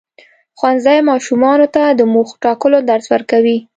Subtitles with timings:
[0.57, 3.57] ښوونځی ماشومانو ته د موخو ټاکلو درس ورکوي.